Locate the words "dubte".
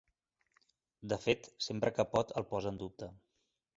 2.85-3.11